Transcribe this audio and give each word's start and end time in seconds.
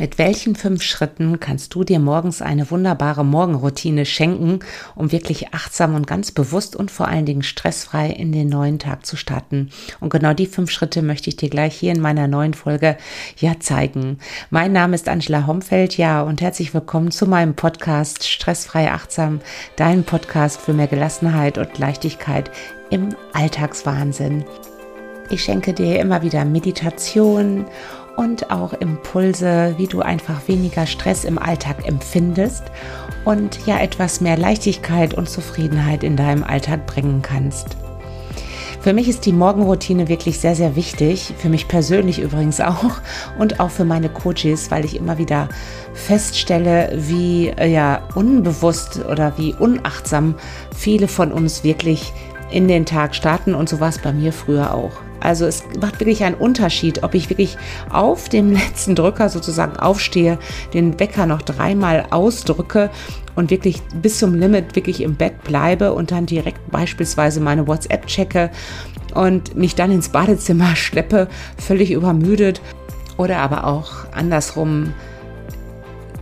Mit 0.00 0.16
welchen 0.16 0.54
fünf 0.54 0.84
Schritten 0.84 1.40
kannst 1.40 1.74
du 1.74 1.82
dir 1.82 1.98
morgens 1.98 2.40
eine 2.40 2.70
wunderbare 2.70 3.24
Morgenroutine 3.24 4.06
schenken, 4.06 4.60
um 4.94 5.10
wirklich 5.10 5.52
achtsam 5.52 5.96
und 5.96 6.06
ganz 6.06 6.30
bewusst 6.30 6.76
und 6.76 6.92
vor 6.92 7.08
allen 7.08 7.26
Dingen 7.26 7.42
stressfrei 7.42 8.08
in 8.08 8.30
den 8.30 8.48
neuen 8.48 8.78
Tag 8.78 9.04
zu 9.04 9.16
starten? 9.16 9.70
Und 9.98 10.10
genau 10.10 10.34
die 10.34 10.46
fünf 10.46 10.70
Schritte 10.70 11.02
möchte 11.02 11.30
ich 11.30 11.36
dir 11.36 11.50
gleich 11.50 11.74
hier 11.74 11.90
in 11.90 12.00
meiner 12.00 12.28
neuen 12.28 12.54
Folge 12.54 12.96
ja 13.38 13.58
zeigen. 13.58 14.18
Mein 14.50 14.70
Name 14.70 14.94
ist 14.94 15.08
Angela 15.08 15.48
Homfeld, 15.48 15.96
ja, 15.96 16.22
und 16.22 16.40
herzlich 16.42 16.72
willkommen 16.72 17.10
zu 17.10 17.26
meinem 17.26 17.54
Podcast 17.54 18.24
Stressfrei 18.24 18.92
Achtsam, 18.92 19.40
dein 19.74 20.04
Podcast 20.04 20.60
für 20.60 20.74
mehr 20.74 20.86
Gelassenheit 20.86 21.58
und 21.58 21.76
Leichtigkeit 21.76 22.52
im 22.90 23.16
Alltagswahnsinn. 23.32 24.44
Ich 25.30 25.42
schenke 25.42 25.74
dir 25.74 26.00
immer 26.00 26.22
wieder 26.22 26.44
Meditation 26.44 27.66
und 28.18 28.50
auch 28.50 28.72
Impulse, 28.72 29.74
wie 29.76 29.86
du 29.86 30.00
einfach 30.00 30.48
weniger 30.48 30.86
Stress 30.86 31.24
im 31.24 31.38
Alltag 31.38 31.86
empfindest 31.86 32.64
und 33.24 33.64
ja 33.64 33.78
etwas 33.78 34.20
mehr 34.20 34.36
Leichtigkeit 34.36 35.14
und 35.14 35.30
Zufriedenheit 35.30 36.02
in 36.02 36.16
deinem 36.16 36.42
Alltag 36.42 36.84
bringen 36.86 37.22
kannst. 37.22 37.76
Für 38.80 38.92
mich 38.92 39.08
ist 39.08 39.24
die 39.24 39.32
Morgenroutine 39.32 40.08
wirklich 40.08 40.40
sehr, 40.40 40.56
sehr 40.56 40.74
wichtig. 40.74 41.32
Für 41.38 41.48
mich 41.48 41.68
persönlich 41.68 42.18
übrigens 42.18 42.60
auch 42.60 43.00
und 43.38 43.60
auch 43.60 43.70
für 43.70 43.84
meine 43.84 44.08
Coaches, 44.08 44.70
weil 44.72 44.84
ich 44.84 44.96
immer 44.96 45.18
wieder 45.18 45.48
feststelle, 45.94 46.92
wie 46.96 47.48
äh, 47.48 47.70
ja 47.70 48.02
unbewusst 48.16 49.04
oder 49.04 49.38
wie 49.38 49.54
unachtsam 49.54 50.34
viele 50.74 51.06
von 51.06 51.30
uns 51.30 51.62
wirklich 51.62 52.12
in 52.50 52.66
den 52.66 52.84
Tag 52.84 53.14
starten 53.14 53.54
und 53.54 53.68
so 53.68 53.78
war 53.78 53.90
es 53.90 53.98
bei 53.98 54.12
mir 54.12 54.32
früher 54.32 54.74
auch. 54.74 55.07
Also 55.20 55.46
es 55.46 55.64
macht 55.80 56.00
wirklich 56.00 56.24
einen 56.24 56.34
Unterschied, 56.34 57.02
ob 57.02 57.14
ich 57.14 57.30
wirklich 57.30 57.56
auf 57.90 58.28
dem 58.28 58.52
letzten 58.52 58.94
Drücker 58.94 59.28
sozusagen 59.28 59.76
aufstehe, 59.76 60.38
den 60.74 60.98
Wecker 61.00 61.26
noch 61.26 61.42
dreimal 61.42 62.06
ausdrücke 62.10 62.90
und 63.34 63.50
wirklich 63.50 63.82
bis 64.02 64.18
zum 64.18 64.34
Limit 64.34 64.76
wirklich 64.76 65.00
im 65.02 65.16
Bett 65.16 65.44
bleibe 65.44 65.92
und 65.92 66.10
dann 66.10 66.26
direkt 66.26 66.70
beispielsweise 66.70 67.40
meine 67.40 67.66
WhatsApp 67.66 68.06
checke 68.06 68.50
und 69.14 69.56
mich 69.56 69.74
dann 69.74 69.90
ins 69.90 70.10
Badezimmer 70.10 70.76
schleppe, 70.76 71.28
völlig 71.56 71.90
übermüdet 71.90 72.60
oder 73.16 73.38
aber 73.38 73.66
auch 73.66 73.90
andersrum 74.12 74.92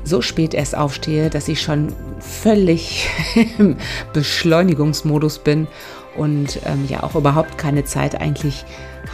so 0.04 0.22
spät 0.22 0.54
erst 0.54 0.76
aufstehe, 0.76 1.30
dass 1.30 1.48
ich 1.48 1.60
schon 1.60 1.88
völlig 2.20 3.08
im 3.58 3.76
Beschleunigungsmodus 4.12 5.40
bin 5.40 5.66
und 6.16 6.60
ähm, 6.64 6.86
ja 6.88 7.02
auch 7.02 7.14
überhaupt 7.14 7.58
keine 7.58 7.84
Zeit 7.84 8.20
eigentlich 8.20 8.64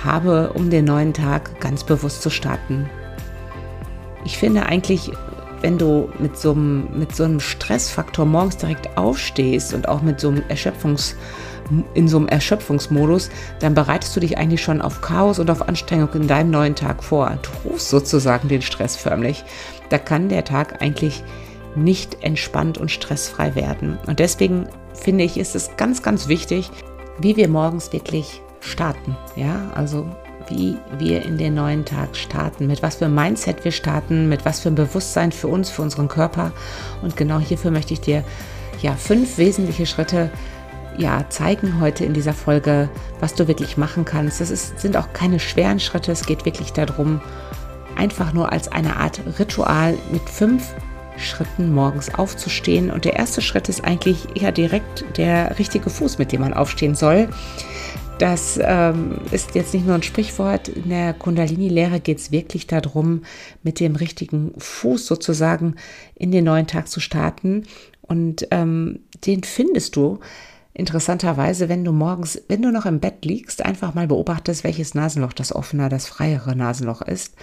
habe, 0.05 0.53
um 0.55 0.71
den 0.71 0.85
neuen 0.85 1.12
Tag 1.12 1.61
ganz 1.61 1.85
bewusst 1.85 2.23
zu 2.23 2.31
starten. 2.31 2.89
Ich 4.25 4.39
finde 4.39 4.67
eigentlich, 4.67 5.11
wenn 5.62 5.79
du 5.79 6.09
mit 6.19 6.37
so 6.37 6.53
einem, 6.53 6.89
mit 6.99 7.15
so 7.15 7.25
einem 7.25 7.41
Stressfaktor 7.41 8.27
morgens 8.27 8.57
direkt 8.57 8.97
aufstehst 8.97 9.75
und 9.75 9.89
auch 9.89 10.03
mit 10.03 10.21
so 10.21 10.29
einem 10.29 10.43
Erschöpfungs, 10.49 11.17
in 11.95 12.09
so 12.09 12.19
einem 12.19 12.29
Erschöpfungsmodus, 12.29 13.31
dann 13.61 13.75
bereitest 13.75 14.15
du 14.15 14.21
dich 14.21 14.37
eigentlich 14.37 14.62
schon 14.62 14.83
auf 14.83 15.01
Chaos 15.01 15.39
und 15.39 15.51
auf 15.51 15.67
Anstrengung 15.69 16.12
in 16.15 16.27
deinem 16.27 16.51
neuen 16.51 16.75
Tag 16.75 17.03
vor. 17.03 17.39
Du 17.43 17.71
rufst 17.71 17.89
sozusagen 17.89 18.49
den 18.49 18.62
Stress 18.62 18.97
förmlich. 18.97 19.45
Da 19.89 19.99
kann 19.99 20.29
der 20.29 20.45
Tag 20.45 20.83
eigentlich 20.83 21.23
nicht 21.75 22.23
entspannt 22.23 22.79
und 22.79 22.91
stressfrei 22.91 23.55
werden. 23.55 23.99
Und 24.06 24.19
deswegen 24.19 24.67
finde 24.95 25.25
ich, 25.25 25.39
ist 25.39 25.55
es 25.55 25.71
ganz, 25.77 26.03
ganz 26.03 26.29
wichtig, 26.29 26.71
wie 27.19 27.37
wir 27.37 27.49
morgens 27.49 27.93
wirklich 27.93 28.43
starten. 28.63 29.17
Ja, 29.37 29.71
also 29.75 30.07
wie 30.49 30.77
wir 30.99 31.23
in 31.23 31.39
den 31.39 31.55
neuen 31.55 31.85
Tag 31.85 32.17
starten, 32.17 32.67
mit 32.67 32.83
was 32.83 32.97
für 32.97 33.07
ein 33.07 33.15
Mindset 33.15 33.65
wir 33.65 33.73
starten, 33.73 34.29
mit 34.29 34.45
was 34.45 34.61
für 34.61 34.69
ein 34.69 34.75
Bewusstsein 34.75 35.33
für 35.33 35.49
uns, 35.49 35.71
für 35.71 35.83
unseren 35.83 36.09
Körper. 36.09 36.53
Und 37.03 37.17
genau 37.17 37.39
hierfür 37.39 37.71
möchte 37.71 37.95
ich 37.95 38.01
dir 38.01 38.25
ja 38.81 38.95
fünf 38.95 39.39
wesentliche 39.39 39.87
Schritte 39.87 40.31
ja, 40.99 41.25
zeigen 41.31 41.81
heute 41.81 42.05
in 42.05 42.13
dieser 42.13 42.34
Folge, 42.34 42.89
was 43.21 43.34
du 43.34 43.49
wirklich 43.49 43.77
machen 43.77 44.05
kannst. 44.05 44.41
Das 44.41 44.51
ist, 44.51 44.78
sind 44.81 44.97
auch 44.97 45.12
keine 45.12 45.41
schweren 45.41 45.81
Schritte. 45.81 46.12
Es 46.12 46.27
geht 46.27 46.45
wirklich 46.45 46.72
darum, 46.72 47.21
einfach 47.97 48.33
nur 48.33 48.53
als 48.53 48.71
eine 48.71 48.97
Art 48.97 49.21
Ritual 49.39 49.97
mit 50.11 50.28
fünf 50.28 50.75
Schritten 51.17 51.72
morgens 51.72 52.15
aufzustehen. 52.15 52.91
Und 52.91 53.05
der 53.05 53.17
erste 53.17 53.41
Schritt 53.41 53.69
ist 53.69 53.84
eigentlich 53.84 54.27
ja 54.34 54.51
direkt 54.51 55.05
der 55.17 55.59
richtige 55.59 55.89
Fuß, 55.89 56.19
mit 56.19 56.33
dem 56.33 56.41
man 56.41 56.53
aufstehen 56.53 56.95
soll. 56.95 57.28
Das 58.22 58.56
ähm, 58.62 59.19
ist 59.33 59.56
jetzt 59.56 59.75
nicht 59.75 59.84
nur 59.84 59.97
ein 59.97 60.05
Sprichwort. 60.05 60.69
In 60.69 60.91
der 60.91 61.12
Kundalini-Lehre 61.12 61.99
geht 61.99 62.19
es 62.19 62.31
wirklich 62.31 62.69
darum, 62.69 63.22
mit 63.65 63.81
dem 63.81 63.97
richtigen 63.97 64.53
Fuß 64.59 65.06
sozusagen 65.06 65.75
in 66.15 66.31
den 66.31 66.44
neuen 66.44 66.69
Tag 66.69 66.87
zu 66.87 67.00
starten. 67.00 67.65
Und 68.00 68.47
ähm, 68.53 69.00
den 69.27 69.43
findest 69.43 69.97
du 69.97 70.21
interessanterweise, 70.72 71.69
wenn 71.69 71.84
du 71.84 71.91
morgens, 71.91 72.41
wenn 72.47 72.62
du 72.62 72.71
noch 72.71 72.87
im 72.87 73.00
Bett 73.00 73.25
liegst, 73.25 73.65
einfach 73.65 73.94
mal 73.94 74.06
beobachtest, 74.06 74.62
welches 74.62 74.94
Nasenloch 74.94 75.33
das 75.33 75.53
offene, 75.53 75.89
das 75.89 76.06
freiere 76.06 76.54
Nasenloch 76.54 77.03
ist. 77.03 77.34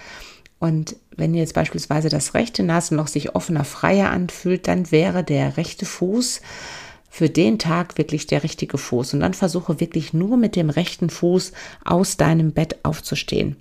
Und 0.60 0.96
wenn 1.14 1.34
jetzt 1.34 1.52
beispielsweise 1.52 2.08
das 2.08 2.32
rechte 2.32 2.62
Nasenloch 2.62 3.08
sich 3.08 3.34
offener, 3.34 3.64
freier 3.64 4.08
anfühlt, 4.08 4.66
dann 4.66 4.90
wäre 4.90 5.24
der 5.24 5.58
rechte 5.58 5.84
Fuß 5.84 6.40
für 7.10 7.28
den 7.28 7.58
Tag 7.58 7.98
wirklich 7.98 8.26
der 8.28 8.44
richtige 8.44 8.78
Fuß. 8.78 9.14
Und 9.14 9.20
dann 9.20 9.34
versuche 9.34 9.80
wirklich 9.80 10.14
nur 10.14 10.36
mit 10.36 10.56
dem 10.56 10.70
rechten 10.70 11.10
Fuß 11.10 11.52
aus 11.84 12.16
deinem 12.16 12.52
Bett 12.52 12.78
aufzustehen. 12.84 13.56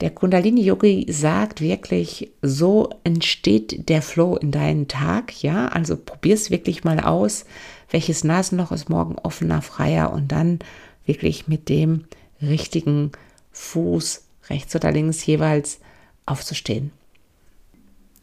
Der 0.00 0.10
Kundalini 0.10 0.62
Yogi 0.62 1.06
sagt 1.10 1.60
wirklich, 1.60 2.30
so 2.40 2.88
entsteht 3.04 3.90
der 3.90 4.00
Flow 4.00 4.36
in 4.36 4.50
deinen 4.50 4.88
Tag. 4.88 5.42
Ja, 5.42 5.68
also 5.68 5.94
probier 5.94 6.34
es 6.34 6.50
wirklich 6.50 6.84
mal 6.84 7.00
aus. 7.00 7.44
Welches 7.90 8.24
Nasenloch 8.24 8.72
ist 8.72 8.88
morgen 8.88 9.16
offener, 9.22 9.60
freier 9.60 10.12
und 10.12 10.32
dann 10.32 10.60
wirklich 11.04 11.48
mit 11.48 11.68
dem 11.68 12.04
richtigen 12.40 13.12
Fuß 13.52 14.22
rechts 14.48 14.74
oder 14.74 14.90
links 14.90 15.26
jeweils 15.26 15.80
aufzustehen. 16.24 16.92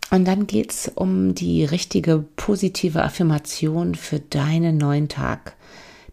Und 0.10 0.26
dann 0.26 0.48
geht 0.48 0.72
es 0.72 0.92
um 0.94 1.36
die 1.36 1.66
richtige 1.66 2.24
positive 2.36 3.04
Affirmation 3.04 3.96
für 3.96 4.20
deinen 4.20 4.78
neuen 4.78 5.10
Tag. 5.10 5.56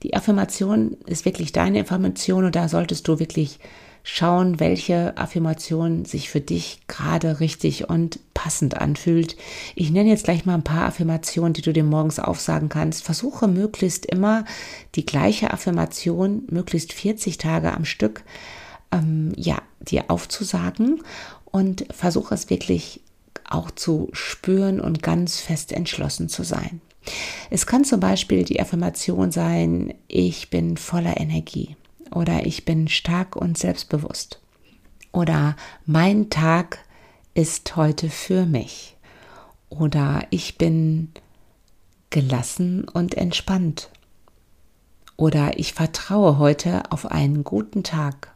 Die 0.03 0.15
Affirmation 0.15 0.97
ist 1.07 1.25
wirklich 1.25 1.53
deine 1.53 1.81
Affirmation 1.81 2.45
und 2.45 2.57
da 2.57 2.69
solltest 2.69 3.07
du 3.09 3.19
wirklich 3.19 3.61
schauen, 4.03 4.61
welche 4.61 5.17
Affirmation 5.17 6.05
sich 6.05 6.29
für 6.29 6.43
dich 6.43 6.81
gerade 6.89 7.41
richtig 7.41 7.89
und 7.89 8.21
passend 8.35 8.77
anfühlt. 8.77 9.37
Ich 9.75 9.91
nenne 9.91 10.11
jetzt 10.11 10.25
gleich 10.25 10.45
mal 10.45 10.55
ein 10.55 10.63
paar 10.63 10.87
Affirmationen, 10.87 11.55
die 11.55 11.63
du 11.63 11.73
dir 11.73 11.85
morgens 11.85 12.19
aufsagen 12.19 12.69
kannst. 12.69 13.03
Versuche 13.03 13.49
möglichst 13.49 14.05
immer 14.05 14.45
die 14.95 15.07
gleiche 15.07 15.53
Affirmation, 15.53 16.43
möglichst 16.51 16.93
40 16.93 17.39
Tage 17.39 17.73
am 17.73 17.87
Stück, 17.87 18.25
ähm, 18.93 19.33
ja, 19.37 19.63
dir 19.81 20.05
aufzusagen 20.09 21.03
und 21.47 21.87
versuche 21.91 22.35
es 22.35 22.51
wirklich 22.51 23.01
auch 23.49 23.71
zu 23.71 24.09
spüren 24.13 24.81
und 24.81 25.03
ganz 25.03 25.41
fest 25.41 25.73
entschlossen 25.73 26.29
zu 26.29 26.43
sein. 26.43 26.81
Es 27.51 27.67
kann 27.67 27.85
zum 27.85 28.01
Beispiel 28.01 28.45
die 28.45 28.61
Affirmation 28.61 29.31
sein, 29.31 29.95
ich 30.09 30.51
bin 30.51 30.77
voller 30.77 31.21
Energie 31.21 31.77
oder 32.11 32.47
ich 32.47 32.65
bin 32.65 32.89
stark 32.89 33.37
und 33.37 33.59
selbstbewusst. 33.59 34.41
Oder 35.13 35.57
mein 35.87 36.31
Tag 36.31 36.79
ist 37.35 37.77
heute 37.77 38.11
für 38.11 38.47
mich. 38.47 38.97
Oder 39.69 40.27
ich 40.31 40.59
bin 40.59 41.13
gelassen 42.11 42.89
und 42.89 43.17
entspannt. 43.17 43.91
Oder 45.17 45.59
ich 45.59 45.75
vertraue 45.75 46.39
heute 46.39 46.91
auf 46.91 47.07
einen 47.07 47.45
guten 47.45 47.85
Tag. 47.85 48.33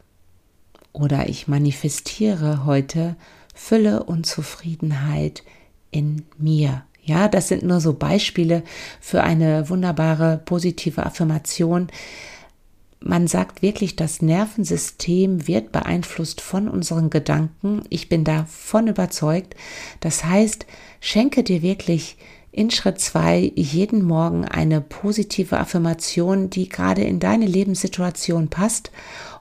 Oder 0.93 1.29
ich 1.29 1.47
manifestiere 1.47 2.65
heute 2.65 3.15
Fülle 3.59 4.03
und 4.03 4.25
Zufriedenheit 4.25 5.43
in 5.91 6.23
mir. 6.37 6.85
Ja, 7.03 7.27
das 7.27 7.49
sind 7.49 7.61
nur 7.61 7.81
so 7.81 7.93
Beispiele 7.93 8.63
für 9.01 9.21
eine 9.21 9.69
wunderbare 9.69 10.41
positive 10.45 11.05
Affirmation. 11.05 11.87
Man 13.01 13.27
sagt 13.27 13.61
wirklich, 13.61 13.97
das 13.97 14.21
Nervensystem 14.21 15.45
wird 15.45 15.73
beeinflusst 15.73 16.39
von 16.39 16.69
unseren 16.69 17.09
Gedanken. 17.09 17.83
Ich 17.89 18.07
bin 18.09 18.23
davon 18.23 18.87
überzeugt. 18.87 19.55
Das 19.99 20.23
heißt, 20.23 20.65
schenke 21.01 21.43
dir 21.43 21.61
wirklich 21.61 22.17
in 22.51 22.71
Schritt 22.71 22.99
zwei 22.99 23.51
jeden 23.55 24.03
Morgen 24.03 24.45
eine 24.45 24.81
positive 24.81 25.59
Affirmation, 25.59 26.49
die 26.49 26.67
gerade 26.67 27.03
in 27.03 27.19
deine 27.19 27.45
Lebenssituation 27.45 28.49
passt 28.49 28.91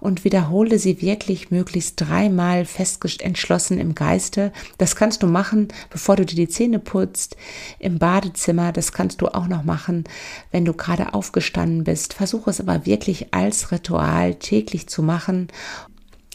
und 0.00 0.24
wiederhole 0.24 0.78
sie 0.78 1.00
wirklich 1.00 1.50
möglichst 1.50 2.00
dreimal 2.00 2.64
fest 2.64 3.02
entschlossen 3.22 3.78
im 3.78 3.94
Geiste. 3.94 4.52
Das 4.76 4.94
kannst 4.94 5.22
du 5.22 5.26
machen, 5.26 5.68
bevor 5.90 6.16
du 6.16 6.26
dir 6.26 6.36
die 6.36 6.48
Zähne 6.48 6.78
putzt, 6.78 7.36
im 7.78 7.98
Badezimmer. 7.98 8.72
Das 8.72 8.92
kannst 8.92 9.22
du 9.22 9.28
auch 9.28 9.48
noch 9.48 9.64
machen, 9.64 10.04
wenn 10.50 10.64
du 10.64 10.74
gerade 10.74 11.14
aufgestanden 11.14 11.84
bist. 11.84 12.12
Versuche 12.12 12.50
es 12.50 12.60
aber 12.60 12.84
wirklich 12.84 13.32
als 13.32 13.72
Ritual 13.72 14.34
täglich 14.34 14.86
zu 14.88 15.02
machen. 15.02 15.48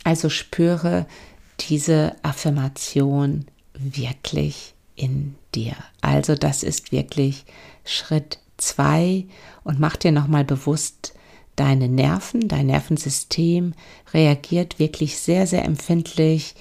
Also 0.03 0.29
spüre 0.29 1.05
diese 1.59 2.15
Affirmation 2.23 3.45
wirklich 3.73 4.73
in 4.95 5.35
dir. 5.55 5.75
Also 6.13 6.35
das 6.35 6.61
ist 6.61 6.91
wirklich 6.91 7.43
Schritt 7.83 8.39
zwei. 8.57 9.25
Und 9.63 9.79
mach 9.79 9.95
dir 9.95 10.11
nochmal 10.11 10.45
bewusst, 10.45 11.13
deine 11.55 11.87
Nerven, 11.87 12.47
dein 12.47 12.67
Nervensystem 12.67 13.73
reagiert 14.13 14.79
wirklich 14.79 15.17
sehr, 15.17 15.47
sehr 15.47 15.65
empfindlich 15.65 16.55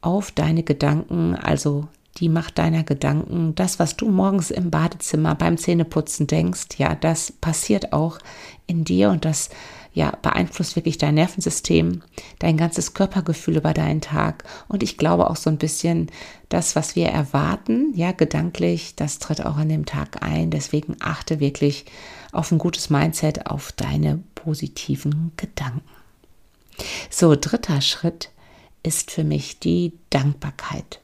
auf 0.00 0.30
deine 0.30 0.62
Gedanken, 0.62 1.34
also 1.34 1.88
die 2.18 2.28
Macht 2.28 2.58
deiner 2.58 2.82
Gedanken, 2.82 3.54
das, 3.56 3.78
was 3.78 3.96
du 3.96 4.08
morgens 4.08 4.50
im 4.50 4.70
Badezimmer 4.70 5.34
beim 5.34 5.58
Zähneputzen 5.58 6.26
denkst, 6.26 6.78
ja, 6.78 6.94
das 6.94 7.30
passiert 7.30 7.92
auch 7.92 8.18
in 8.66 8.84
dir. 8.84 9.10
Und 9.10 9.24
das 9.24 9.50
ja, 9.96 10.12
beeinflusst 10.20 10.76
wirklich 10.76 10.98
dein 10.98 11.14
Nervensystem, 11.14 12.02
dein 12.38 12.58
ganzes 12.58 12.92
Körpergefühl 12.92 13.56
über 13.56 13.72
deinen 13.72 14.02
Tag. 14.02 14.44
Und 14.68 14.82
ich 14.82 14.98
glaube 14.98 15.30
auch 15.30 15.36
so 15.36 15.48
ein 15.48 15.56
bisschen, 15.56 16.10
das, 16.50 16.76
was 16.76 16.96
wir 16.96 17.06
erwarten, 17.06 17.94
ja, 17.94 18.12
gedanklich, 18.12 18.94
das 18.94 19.20
tritt 19.20 19.46
auch 19.46 19.56
an 19.56 19.70
dem 19.70 19.86
Tag 19.86 20.22
ein. 20.22 20.50
Deswegen 20.50 20.96
achte 21.00 21.40
wirklich 21.40 21.86
auf 22.30 22.52
ein 22.52 22.58
gutes 22.58 22.90
Mindset, 22.90 23.46
auf 23.46 23.72
deine 23.72 24.22
positiven 24.34 25.32
Gedanken. 25.38 25.80
So, 27.08 27.34
dritter 27.34 27.80
Schritt 27.80 28.28
ist 28.82 29.10
für 29.10 29.24
mich 29.24 29.60
die 29.60 29.94
Dankbarkeit. 30.10 31.00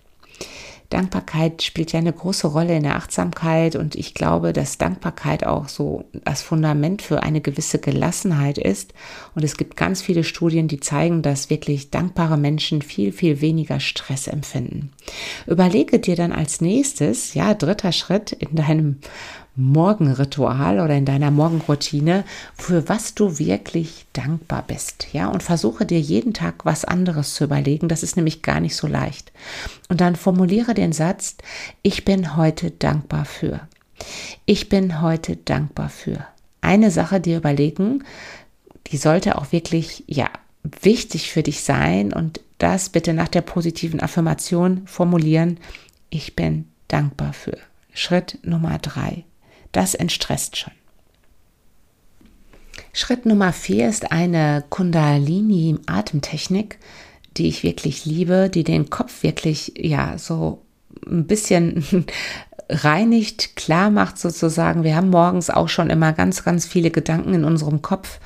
Dankbarkeit 0.92 1.62
spielt 1.62 1.92
ja 1.92 2.00
eine 2.00 2.12
große 2.12 2.46
Rolle 2.46 2.76
in 2.76 2.82
der 2.82 2.96
Achtsamkeit 2.96 3.76
und 3.76 3.94
ich 3.94 4.12
glaube, 4.12 4.52
dass 4.52 4.76
Dankbarkeit 4.76 5.46
auch 5.46 5.68
so 5.68 6.04
das 6.24 6.42
Fundament 6.42 7.00
für 7.00 7.22
eine 7.22 7.40
gewisse 7.40 7.78
Gelassenheit 7.78 8.58
ist. 8.58 8.92
Und 9.34 9.42
es 9.42 9.56
gibt 9.56 9.76
ganz 9.76 10.02
viele 10.02 10.22
Studien, 10.22 10.68
die 10.68 10.80
zeigen, 10.80 11.22
dass 11.22 11.48
wirklich 11.48 11.90
dankbare 11.90 12.36
Menschen 12.36 12.82
viel, 12.82 13.12
viel 13.12 13.40
weniger 13.40 13.80
Stress 13.80 14.26
empfinden. 14.26 14.90
Überlege 15.46 15.98
dir 15.98 16.16
dann 16.16 16.32
als 16.32 16.60
nächstes, 16.60 17.34
ja, 17.34 17.54
dritter 17.54 17.92
Schritt 17.92 18.32
in 18.32 18.54
deinem 18.54 18.98
Morgenritual 19.54 20.80
oder 20.80 20.94
in 20.94 21.04
deiner 21.04 21.30
Morgenroutine, 21.30 22.24
für 22.54 22.88
was 22.88 23.14
du 23.14 23.38
wirklich 23.38 24.06
dankbar 24.12 24.64
bist. 24.66 25.08
Ja, 25.12 25.28
und 25.28 25.42
versuche 25.42 25.84
dir 25.84 26.00
jeden 26.00 26.32
Tag 26.32 26.64
was 26.64 26.84
anderes 26.84 27.34
zu 27.34 27.44
überlegen. 27.44 27.88
Das 27.88 28.02
ist 28.02 28.16
nämlich 28.16 28.42
gar 28.42 28.60
nicht 28.60 28.76
so 28.76 28.86
leicht. 28.86 29.32
Und 29.88 30.00
dann 30.00 30.16
formuliere 30.16 30.74
den 30.74 30.92
Satz, 30.92 31.36
ich 31.82 32.04
bin 32.04 32.36
heute 32.36 32.70
dankbar 32.70 33.24
für. 33.24 33.60
Ich 34.46 34.68
bin 34.68 35.02
heute 35.02 35.36
dankbar 35.36 35.90
für. 35.90 36.26
Eine 36.62 36.90
Sache 36.90 37.20
dir 37.20 37.36
überlegen, 37.36 38.04
die 38.86 38.96
sollte 38.96 39.36
auch 39.36 39.52
wirklich, 39.52 40.04
ja, 40.06 40.30
wichtig 40.80 41.30
für 41.30 41.42
dich 41.42 41.62
sein 41.62 42.12
und 42.12 42.40
das 42.58 42.88
bitte 42.88 43.12
nach 43.12 43.28
der 43.28 43.42
positiven 43.42 44.00
Affirmation 44.00 44.82
formulieren. 44.86 45.58
Ich 46.08 46.36
bin 46.36 46.68
dankbar 46.88 47.32
für. 47.32 47.58
Schritt 47.92 48.38
Nummer 48.42 48.78
drei. 48.78 49.24
Das 49.72 49.94
entstresst 49.94 50.56
schon. 50.56 50.72
Schritt 52.92 53.24
Nummer 53.24 53.54
vier 53.54 53.88
ist 53.88 54.12
eine 54.12 54.64
Kundalini-Atemtechnik, 54.68 56.78
die 57.38 57.48
ich 57.48 57.62
wirklich 57.62 58.04
liebe, 58.04 58.50
die 58.50 58.64
den 58.64 58.90
Kopf 58.90 59.22
wirklich, 59.22 59.72
ja, 59.76 60.18
so 60.18 60.60
ein 61.06 61.26
bisschen 61.26 61.86
reinigt, 62.68 63.56
klar 63.56 63.88
macht 63.90 64.18
sozusagen. 64.18 64.84
Wir 64.84 64.94
haben 64.94 65.08
morgens 65.08 65.48
auch 65.48 65.70
schon 65.70 65.88
immer 65.88 66.12
ganz, 66.12 66.44
ganz 66.44 66.66
viele 66.66 66.90
Gedanken 66.90 67.32
in 67.32 67.44
unserem 67.44 67.80
Kopf. 67.80 68.20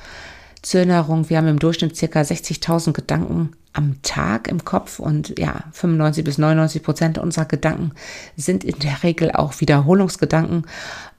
Zur 0.61 0.81
Erinnerung, 0.81 1.29
wir 1.29 1.37
haben 1.37 1.47
im 1.47 1.59
Durchschnitt 1.59 1.95
circa 1.95 2.21
60.000 2.21 2.91
Gedanken 2.91 3.51
am 3.73 4.01
Tag 4.01 4.47
im 4.47 4.65
Kopf 4.65 4.99
und 4.99 5.37
ja, 5.37 5.63
95 5.71 6.23
bis 6.23 6.37
99 6.39 6.83
Prozent 6.83 7.17
unserer 7.19 7.45
Gedanken 7.45 7.91
sind 8.35 8.63
in 8.63 8.79
der 8.79 9.03
Regel 9.03 9.31
auch 9.31 9.61
Wiederholungsgedanken. 9.61 10.65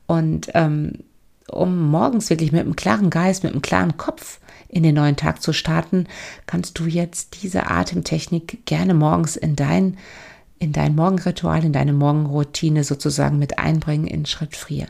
Und 0.08 0.48
ähm, 0.54 1.04
um 1.48 1.90
morgens 1.90 2.28
wirklich 2.30 2.50
mit 2.50 2.62
einem 2.62 2.76
klaren 2.76 3.10
Geist, 3.10 3.44
mit 3.44 3.52
einem 3.52 3.62
klaren 3.62 3.96
Kopf 3.96 4.40
in 4.68 4.82
den 4.82 4.96
neuen 4.96 5.16
Tag 5.16 5.40
zu 5.40 5.52
starten, 5.52 6.06
kannst 6.46 6.78
du 6.78 6.86
jetzt 6.86 7.42
diese 7.42 7.70
Atemtechnik 7.70 8.66
gerne 8.66 8.94
morgens 8.94 9.36
in 9.36 9.54
dein, 9.54 9.96
in 10.58 10.72
dein 10.72 10.94
Morgenritual, 10.94 11.64
in 11.64 11.72
deine 11.72 11.92
Morgenroutine 11.92 12.84
sozusagen 12.84 13.38
mit 13.38 13.58
einbringen 13.58 14.06
in 14.06 14.26
Schritt 14.26 14.56
4. 14.56 14.88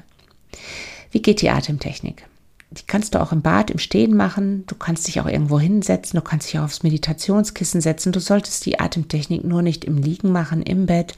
Wie 1.11 1.23
geht 1.23 1.43
die 1.43 1.51
Atemtechnik? 1.51 2.27
Die 2.71 2.83
kannst 2.87 3.15
du 3.15 3.21
auch 3.21 3.33
im 3.33 3.41
Bad 3.41 3.71
im 3.71 3.79
Stehen 3.79 4.15
machen. 4.15 4.65
Du 4.67 4.75
kannst 4.75 5.09
dich 5.09 5.21
auch 5.21 5.27
irgendwo 5.27 5.59
hinsetzen. 5.59 6.19
Du 6.19 6.23
kannst 6.23 6.49
dich 6.49 6.59
auch 6.59 6.65
aufs 6.65 6.83
Meditationskissen 6.83 7.81
setzen. 7.81 8.13
Du 8.13 8.21
solltest 8.21 8.67
die 8.67 8.79
Atemtechnik 8.79 9.43
nur 9.43 9.63
nicht 9.63 9.87
im 9.87 9.97
Liegen 9.97 10.33
machen, 10.33 10.63
im 10.63 10.85
Bett, 10.85 11.15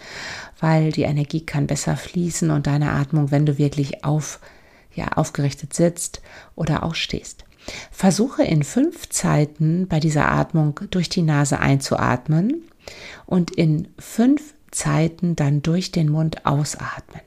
weil 0.61 0.93
die 0.93 1.03
Energie 1.03 1.41
kann 1.41 1.67
besser 1.67 1.97
fließen 1.97 2.51
und 2.51 2.69
deine 2.69 2.93
Atmung, 2.93 3.33
wenn 3.33 3.47
du 3.47 3.59
wirklich 3.59 4.05
auf, 4.05 4.39
ja, 4.95 5.09
aufgerichtet 5.09 5.75
sitzt 5.75 6.23
oder 6.55 6.85
auch 6.85 6.95
stehst. 6.95 7.45
Versuche 7.91 8.45
in 8.45 8.63
fünf 8.63 9.09
Zeiten 9.09 9.89
bei 9.89 9.99
dieser 9.99 10.31
Atmung 10.31 10.79
durch 10.91 11.09
die 11.09 11.23
Nase 11.23 11.59
einzuatmen 11.59 12.63
und 13.27 13.51
in 13.51 13.89
fünf 13.99 14.55
Zeiten 14.71 15.35
dann 15.35 15.63
durch 15.63 15.91
den 15.91 16.11
Mund 16.11 16.47
ausatmen. 16.47 17.21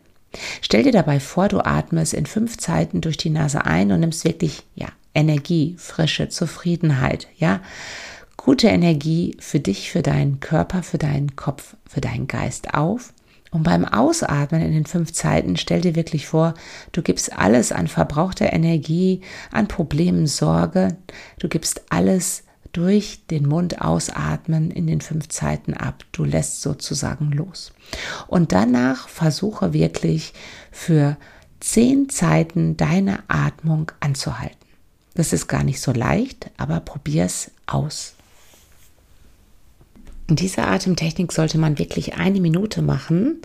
Stell 0.62 0.83
dir 0.83 0.91
dabei 0.91 1.19
vor, 1.19 1.47
du 1.47 1.59
atmest 1.59 2.13
in 2.13 2.25
fünf 2.25 2.57
Zeiten 2.57 3.01
durch 3.01 3.18
die 3.18 3.30
Nase 3.30 3.65
ein 3.65 3.91
und 3.91 4.00
nimmst 4.00 4.25
wirklich, 4.25 4.63
ja, 4.75 4.88
Energie, 5.15 5.75
Frische, 5.77 6.30
Zufriedenheit, 6.30 7.27
ja, 7.38 7.62
gute 8.38 8.68
Energie 8.68 9.38
für 9.39 9.59
dich, 9.59 9.91
für 9.91 10.01
deinen 10.01 10.39
Körper, 10.39 10.83
für 10.83 10.97
deinen 10.97 11.35
Kopf, 11.35 11.75
für 11.88 12.01
deinen 12.01 12.27
Geist 12.27 12.74
auf. 12.74 13.13
Und 13.51 13.63
beim 13.63 13.85
Ausatmen 13.85 14.62
in 14.62 14.74
den 14.74 14.88
fünf 14.88 15.13
Zeiten 15.13 15.57
stell 15.57 15.81
dir 15.81 15.95
wirklich 15.95 16.25
vor, 16.25 16.56
du 16.91 17.03
gibst 17.03 17.38
alles 17.38 17.71
an 17.71 17.88
verbrauchter 17.88 18.51
Energie, 18.51 19.21
an 19.51 19.68
Problemen, 19.68 20.25
Sorge, 20.25 20.97
du 21.38 21.47
gibst 21.47 21.83
alles 21.89 22.44
durch 22.74 23.25
den 23.28 23.48
Mund 23.48 23.81
ausatmen 23.81 24.72
in 24.72 24.88
den 24.88 25.00
fünf 25.00 25.30
Zeiten 25.30 25.74
ab. 25.74 26.04
Du 26.12 26.24
lässt 26.25 26.62
sozusagen 26.62 27.31
los. 27.31 27.72
Und 28.28 28.52
danach 28.52 29.08
versuche 29.08 29.74
wirklich 29.74 30.34
für 30.72 31.18
zehn 31.60 32.10
Zeiten 32.10 32.75
deine 32.75 33.24
Atmung 33.30 33.92
anzuhalten. 34.00 34.58
Das 35.14 35.31
ist 35.31 35.48
gar 35.48 35.64
nicht 35.64 35.80
so 35.80 35.92
leicht, 35.92 36.50
aber 36.58 36.80
probier 36.80 37.25
es 37.25 37.52
aus. 37.68 38.16
In 40.28 40.36
dieser 40.36 40.68
Atemtechnik 40.68 41.31
sollte 41.31 41.60
man 41.60 41.78
wirklich 41.78 42.16
eine 42.16 42.42
Minute 42.42 42.81
machen, 42.81 43.42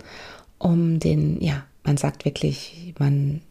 um 0.57 0.99
den, 0.99 1.39
ja, 1.41 1.63
man 1.83 1.97
sagt 1.97 2.25
wirklich, 2.25 2.95
man 2.97 3.41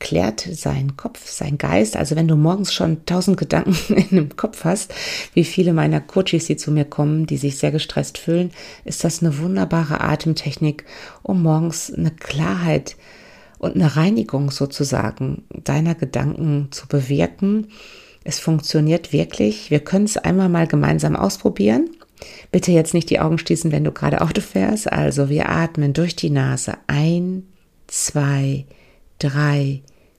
klärt 0.00 0.40
sein 0.40 0.96
Kopf, 0.96 1.28
sein 1.28 1.58
Geist. 1.58 1.96
Also 1.96 2.14
wenn 2.16 2.28
du 2.28 2.36
morgens 2.36 2.72
schon 2.72 3.04
tausend 3.04 3.36
Gedanken 3.36 3.94
in 3.94 4.08
dem 4.16 4.36
Kopf 4.36 4.64
hast, 4.64 4.94
wie 5.34 5.44
viele 5.44 5.72
meiner 5.72 6.00
Coaches, 6.00 6.46
die 6.46 6.56
zu 6.56 6.70
mir 6.70 6.84
kommen, 6.84 7.26
die 7.26 7.36
sich 7.36 7.58
sehr 7.58 7.72
gestresst 7.72 8.18
fühlen, 8.18 8.52
ist 8.84 9.04
das 9.04 9.22
eine 9.22 9.38
wunderbare 9.38 10.00
Atemtechnik, 10.00 10.84
um 11.22 11.42
morgens 11.42 11.92
eine 11.92 12.10
Klarheit 12.10 12.96
und 13.58 13.74
eine 13.74 13.96
Reinigung 13.96 14.50
sozusagen 14.50 15.44
deiner 15.50 15.94
Gedanken 15.94 16.68
zu 16.70 16.86
bewirken. 16.86 17.68
Es 18.22 18.38
funktioniert 18.38 19.12
wirklich. 19.12 19.70
Wir 19.70 19.80
können 19.80 20.04
es 20.04 20.16
einmal 20.16 20.48
mal 20.48 20.66
gemeinsam 20.66 21.16
ausprobieren. 21.16 21.90
Bitte 22.52 22.72
jetzt 22.72 22.94
nicht 22.94 23.10
die 23.10 23.20
Augen 23.20 23.38
schließen, 23.38 23.72
wenn 23.72 23.84
du 23.84 23.92
gerade 23.92 24.20
Auto 24.20 24.40
fährst. 24.40 24.92
Also 24.92 25.28
wir 25.28 25.48
atmen 25.48 25.92
durch 25.92 26.14
die 26.14 26.30
Nase 26.30 26.74
ein, 26.86 27.44
zwei, 27.86 28.64
drei, 28.68 28.78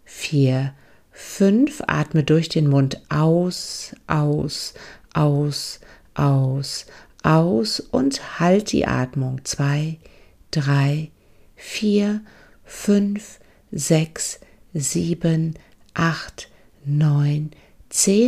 vier, 0.03 0.73
fünf. 1.11 1.81
Atme 1.87 2.23
durch 2.23 2.49
den 2.49 2.67
Mund 2.67 3.01
aus, 3.09 3.95
aus, 4.07 4.73
aus, 5.13 5.79
aus, 6.13 6.85
aus 7.23 7.79
und 7.79 8.39
halt 8.39 8.71
die 8.71 8.85
Atmung. 8.85 9.43
Zwei, 9.45 9.97
drei, 10.51 11.11
vier, 11.55 12.21
fünf, 12.63 13.39
sechs, 13.71 14.39
sieben, 14.73 15.55
acht, 15.93 16.49
neun, 16.85 17.51
10 17.51 17.68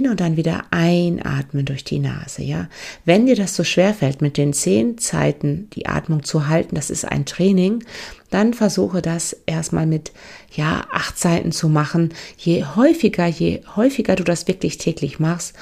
und 0.10 0.20
dann 0.20 0.38
wieder 0.38 0.66
einatmen 0.72 1.66
durch 1.66 1.84
die 1.84 2.00
Nase, 2.00 2.42
ja. 2.42 2.68
Wenn 3.06 3.28
dir 3.28 3.36
das 3.36 3.56
so 3.56 3.64
schwer 3.64 3.94
fällt, 3.94 4.22
mit 4.22 4.38
den 4.38 4.54
zehn 4.54 4.98
Zeiten 4.98 5.70
die 5.74 5.86
Atmung 5.86 6.24
zu 6.24 6.48
halten, 6.48 6.76
das 6.76 6.90
ist 6.90 7.06
ein 7.06 7.26
Training, 7.26 7.84
dann 8.32 8.54
versuche 8.54 9.02
das 9.02 9.38
erstmal 9.46 9.86
mit, 9.86 10.12
ja, 10.56 10.86
acht 10.92 11.18
Zeiten 11.20 11.52
zu 11.52 11.70
machen. 11.70 12.14
Je 12.38 12.64
häufiger, 12.64 13.28
je 13.28 13.62
häufiger 13.76 14.16
du 14.16 14.24
das 14.24 14.48
wirklich 14.48 14.80
täglich 14.80 15.20
machst, 15.20 15.54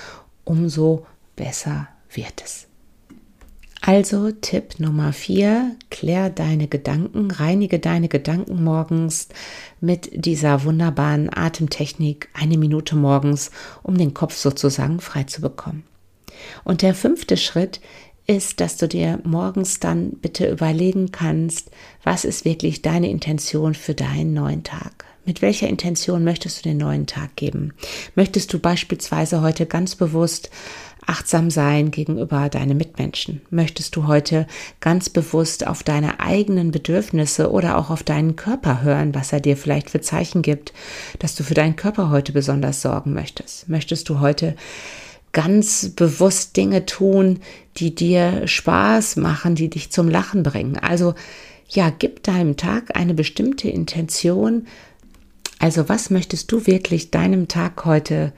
umso 0.46 1.06
besser 1.36 1.90
wird 2.14 2.42
es. 2.44 2.69
Also 3.82 4.32
Tipp 4.32 4.80
Nummer 4.80 5.14
vier, 5.14 5.76
klär 5.90 6.30
deine 6.30 6.68
Gedanken, 6.68 7.32
reinige 7.32 7.80
deine 7.80 8.10
Gedanken 8.10 8.64
morgens 8.64 9.30
mit 9.80 10.10
dieser 10.14 10.66
wunderbaren 10.66 11.30
Atemtechnik 11.34 12.28
eine 12.34 12.58
Minute 12.58 12.96
morgens, 12.96 13.52
um 13.82 13.98
den 13.98 14.14
Kopf 14.14 14.36
sozusagen 14.36 15.00
frei 15.00 15.24
zu 15.24 15.42
bekommen. 15.42 15.84
Und 16.64 16.82
der 16.82 16.94
fünfte 16.94 17.38
Schritt 17.38 17.80
ist, 18.28 18.60
dass 18.60 18.78
du 18.78 18.88
dir 18.88 19.20
morgens 19.24 19.80
dann 19.80 20.12
bitte 20.12 20.50
überlegen 20.52 21.12
kannst, 21.12 21.72
was 22.04 22.26
ist 22.26 22.46
wirklich 22.46 22.82
deine 22.82 23.10
Intention 23.10 23.74
für 23.74 23.96
deinen 23.96 24.34
neuen 24.34 24.64
Tag? 24.64 25.06
Mit 25.26 25.42
welcher 25.42 25.68
Intention 25.68 26.24
möchtest 26.24 26.60
du 26.60 26.70
den 26.70 26.78
neuen 26.78 27.06
Tag 27.06 27.36
geben? 27.36 27.74
Möchtest 28.16 28.54
du 28.54 28.60
beispielsweise 28.60 29.42
heute 29.42 29.66
ganz 29.66 29.96
bewusst 29.96 30.50
achtsam 31.10 31.50
sein 31.50 31.92
gegenüber 31.92 32.50
deinen 32.50 32.78
Mitmenschen? 32.78 33.42
Möchtest 33.50 33.96
du 33.96 34.08
heute 34.08 34.48
ganz 34.80 35.10
bewusst 35.10 35.66
auf 35.66 35.84
deine 35.84 36.20
eigenen 36.20 36.72
Bedürfnisse 36.72 37.52
oder 37.52 37.78
auch 37.78 37.90
auf 37.90 38.04
deinen 38.04 38.36
Körper 38.36 38.82
hören, 38.84 39.16
was 39.16 39.34
er 39.34 39.40
dir 39.40 39.58
vielleicht 39.58 39.90
für 39.90 40.02
Zeichen 40.02 40.42
gibt, 40.42 40.72
dass 41.18 41.36
du 41.36 41.44
für 41.44 41.56
deinen 41.56 41.76
Körper 41.76 42.12
heute 42.12 42.32
besonders 42.32 42.82
sorgen 42.82 43.14
möchtest? 43.14 43.68
Möchtest 43.68 44.08
du 44.08 44.20
heute 44.20 44.56
ganz 45.32 45.90
bewusst 45.90 46.56
Dinge 46.56 46.86
tun, 46.86 47.40
die 47.78 47.94
dir 47.96 48.48
Spaß 48.48 49.16
machen, 49.16 49.56
die 49.56 49.70
dich 49.70 49.92
zum 49.92 50.10
Lachen 50.10 50.44
bringen? 50.44 50.78
Also 50.78 51.16
ja, 51.68 51.92
gib 51.98 52.24
deinem 52.24 52.56
Tag 52.56 52.96
eine 52.96 53.14
bestimmte 53.14 53.70
Intention. 53.70 54.68
Also 55.60 55.90
was 55.90 56.10
möchtest 56.10 56.52
du 56.52 56.68
wirklich 56.68 57.12
deinem 57.12 57.48
Tag 57.48 57.86
heute 57.86 58.32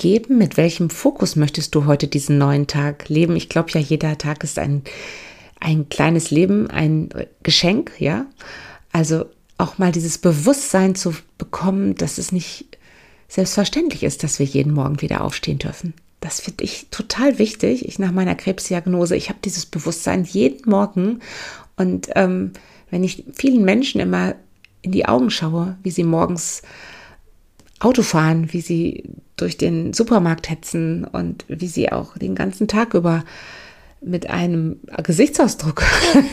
geben? 0.00 0.38
Mit 0.38 0.56
welchem 0.56 0.88
Fokus 0.88 1.36
möchtest 1.36 1.74
du 1.74 1.84
heute 1.84 2.08
diesen 2.08 2.38
neuen 2.38 2.66
Tag 2.66 3.08
leben? 3.08 3.36
Ich 3.36 3.48
glaube 3.50 3.70
ja, 3.70 3.80
jeder 3.80 4.16
Tag 4.18 4.42
ist 4.42 4.58
ein, 4.58 4.82
ein 5.60 5.88
kleines 5.90 6.30
Leben, 6.30 6.68
ein 6.68 7.10
Geschenk, 7.42 7.92
ja. 7.98 8.26
Also 8.92 9.26
auch 9.58 9.76
mal 9.76 9.92
dieses 9.92 10.16
Bewusstsein 10.16 10.94
zu 10.94 11.14
bekommen, 11.36 11.94
dass 11.94 12.16
es 12.16 12.32
nicht 12.32 12.78
selbstverständlich 13.28 14.02
ist, 14.02 14.24
dass 14.24 14.38
wir 14.38 14.46
jeden 14.46 14.72
Morgen 14.72 15.02
wieder 15.02 15.22
aufstehen 15.22 15.58
dürfen. 15.58 15.92
Das 16.20 16.40
finde 16.40 16.64
ich 16.64 16.86
total 16.90 17.38
wichtig. 17.38 17.86
Ich 17.86 17.98
nach 17.98 18.10
meiner 18.10 18.34
Krebsdiagnose, 18.34 19.16
ich 19.16 19.28
habe 19.28 19.38
dieses 19.44 19.66
Bewusstsein 19.66 20.24
jeden 20.24 20.68
Morgen. 20.68 21.20
Und 21.76 22.08
ähm, 22.16 22.52
wenn 22.90 23.04
ich 23.04 23.24
vielen 23.34 23.64
Menschen 23.64 24.00
immer 24.00 24.34
in 24.80 24.92
die 24.92 25.06
Augen 25.06 25.30
schaue, 25.30 25.76
wie 25.82 25.90
sie 25.90 26.04
morgens 26.04 26.62
Auto 26.62 26.70
fahren, 28.02 28.52
wie 28.52 28.60
sie 28.60 29.04
durch 29.36 29.56
den 29.56 29.92
Supermarkt 29.92 30.50
hetzen 30.50 31.04
und 31.04 31.44
wie 31.48 31.66
sie 31.66 31.90
auch 31.90 32.16
den 32.18 32.34
ganzen 32.34 32.68
Tag 32.68 32.94
über 32.94 33.24
mit 34.02 34.30
einem 34.30 34.80
Gesichtsausdruck 35.02 35.82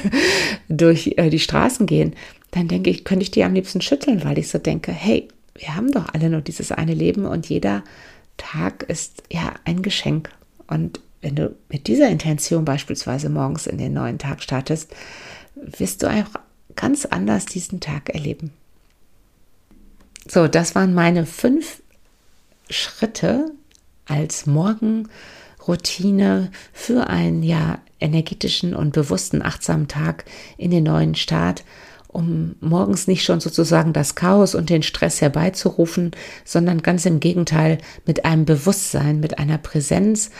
durch 0.70 1.16
äh, 1.18 1.30
die 1.30 1.40
Straßen 1.40 1.86
gehen, 1.86 2.14
dann 2.52 2.68
denke 2.68 2.90
ich, 2.90 3.04
könnte 3.04 3.24
ich 3.24 3.32
die 3.32 3.44
am 3.44 3.54
liebsten 3.54 3.82
schütteln, 3.82 4.24
weil 4.24 4.38
ich 4.38 4.48
so 4.50 4.58
denke, 4.58 4.92
hey, 4.92 5.28
wir 5.56 5.76
haben 5.76 5.92
doch 5.92 6.14
alle 6.14 6.30
nur 6.30 6.42
dieses 6.42 6.72
eine 6.72 6.94
Leben 6.94 7.26
und 7.26 7.50
jeder 7.50 7.84
Tag 8.38 8.84
ist 8.84 9.24
ja 9.32 9.54
ein 9.66 9.82
Geschenk. 9.82 10.30
Und 10.68 11.02
wenn 11.22 11.36
du 11.36 11.56
mit 11.70 11.88
dieser 11.88 12.10
Intention 12.10 12.64
beispielsweise 12.64 13.30
morgens 13.30 13.68
in 13.68 13.78
den 13.78 13.94
neuen 13.94 14.18
Tag 14.18 14.42
startest, 14.42 14.94
wirst 15.56 16.04
du 16.04 16.08
einfach 16.08 16.40
ganz 16.76 17.06
anders 17.06 17.46
diesen 17.46 17.80
Tag 17.80 18.10
erleben. 18.10 18.52
So, 20.30 20.48
das 20.48 20.76
waren 20.76 20.94
meine 20.94 21.26
fünf 21.26 21.82
Schritte 22.70 23.52
als 24.06 24.46
Morgenroutine 24.46 26.52
für 26.74 27.08
einen 27.08 27.44
ja 27.44 27.80
energetischen 28.00 28.76
und 28.76 28.94
bewussten 28.94 29.42
achtsamen 29.42 29.88
Tag 29.88 30.26
in 30.58 30.72
den 30.72 30.84
neuen 30.84 31.16
Start, 31.16 31.64
um 32.10 32.56
morgens 32.60 33.08
nicht 33.08 33.24
schon 33.24 33.40
sozusagen 33.40 33.94
das 33.94 34.16
Chaos 34.16 34.54
und 34.54 34.70
den 34.70 34.84
Stress 34.84 35.22
herbeizurufen, 35.22 36.12
sondern 36.44 36.82
ganz 36.82 37.06
im 37.06 37.22
Gegenteil 37.22 37.78
mit 38.06 38.26
einem 38.26 38.44
Bewusstsein, 38.46 39.22
mit 39.22 39.40
einer 39.40 39.58
Präsenz 39.58 40.32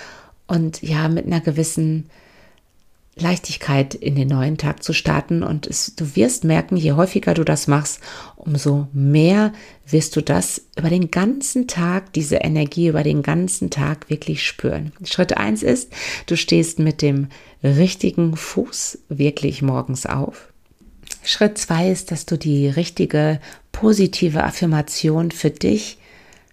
und 0.48 0.82
ja, 0.82 1.08
mit 1.08 1.26
einer 1.26 1.42
gewissen 1.42 2.10
Leichtigkeit 3.22 3.96
in 3.96 4.16
den 4.16 4.28
neuen 4.28 4.58
Tag 4.58 4.84
zu 4.84 4.94
starten. 4.94 5.44
Und 5.44 5.68
es, 5.68 5.96
du 5.96 6.16
wirst 6.16 6.44
merken, 6.44 6.78
je 6.78 6.94
häufiger 6.94 7.34
du 7.34 7.44
das 7.44 7.68
machst, 7.68 8.00
umso 8.36 8.88
mehr 8.94 9.54
wirst 9.86 10.16
du 10.16 10.22
das 10.22 10.62
über 10.78 10.90
den 10.90 11.12
ganzen 11.12 11.68
Tag, 11.68 12.14
diese 12.14 12.38
Energie 12.38 12.88
über 12.88 13.04
den 13.04 13.24
ganzen 13.24 13.70
Tag 13.70 14.10
wirklich 14.10 14.46
spüren. 14.46 14.92
Schritt 15.04 15.38
eins 15.38 15.64
ist, 15.64 15.92
du 16.26 16.36
stehst 16.36 16.80
mit 16.80 17.02
dem 17.02 17.28
richtigen 17.64 18.36
Fuß 18.36 19.00
wirklich 19.10 19.62
morgens 19.62 20.06
auf. 20.06 20.52
Schritt 21.24 21.58
zwei 21.58 21.90
ist, 21.90 22.12
dass 22.12 22.26
du 22.26 22.38
die 22.38 22.68
richtige 22.68 23.40
positive 23.72 24.44
Affirmation 24.44 25.32
für 25.32 25.52
dich 25.52 25.98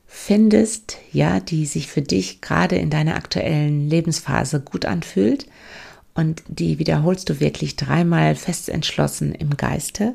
findest, 0.06 0.99
ja, 1.12 1.40
die 1.40 1.66
sich 1.66 1.88
für 1.88 2.02
dich 2.02 2.40
gerade 2.40 2.76
in 2.76 2.90
deiner 2.90 3.16
aktuellen 3.16 3.88
Lebensphase 3.88 4.61
gut 4.61 4.85
anfühlt 4.85 5.47
und 6.14 6.42
die 6.49 6.78
wiederholst 6.78 7.28
du 7.28 7.40
wirklich 7.40 7.76
dreimal 7.76 8.35
fest 8.37 8.68
entschlossen 8.68 9.35
im 9.35 9.56
Geiste. 9.56 10.14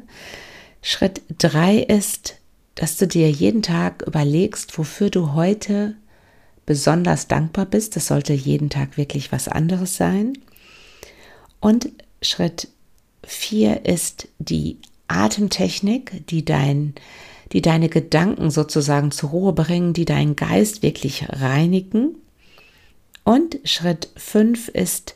Schritt 0.81 1.21
drei 1.37 1.77
ist, 1.77 2.35
dass 2.75 2.97
du 2.97 3.07
dir 3.07 3.29
jeden 3.29 3.61
Tag 3.61 4.03
überlegst, 4.07 4.77
wofür 4.77 5.09
du 5.09 5.33
heute 5.33 5.95
besonders 6.65 7.27
dankbar 7.27 7.65
bist. 7.65 7.95
Das 7.95 8.07
sollte 8.07 8.33
jeden 8.33 8.69
Tag 8.69 8.95
wirklich 8.95 9.31
was 9.31 9.47
anderes 9.47 9.97
sein. 9.97 10.37
Und 11.59 11.89
Schritt 12.21 12.69
vier 13.23 13.85
ist 13.85 14.29
die 14.39 14.77
Atemtechnik, 15.07 16.25
die 16.27 16.45
dein 16.45 16.93
die 17.51 17.61
deine 17.61 17.89
Gedanken 17.89 18.51
sozusagen 18.51 19.11
zur 19.11 19.31
Ruhe 19.31 19.53
bringen, 19.53 19.93
die 19.93 20.05
deinen 20.05 20.35
Geist 20.35 20.83
wirklich 20.83 21.25
reinigen. 21.29 22.15
Und 23.23 23.59
Schritt 23.63 24.09
fünf 24.15 24.67
ist 24.67 25.15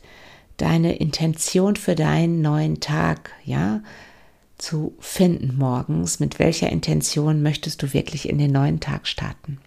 deine 0.56 0.96
Intention 0.96 1.76
für 1.76 1.94
deinen 1.94 2.42
neuen 2.42 2.80
Tag, 2.80 3.30
ja, 3.44 3.82
zu 4.58 4.94
finden 5.00 5.56
morgens. 5.56 6.20
Mit 6.20 6.38
welcher 6.38 6.70
Intention 6.70 7.42
möchtest 7.42 7.82
du 7.82 7.92
wirklich 7.92 8.28
in 8.28 8.38
den 8.38 8.52
neuen 8.52 8.80
Tag 8.80 9.06
starten? 9.06 9.58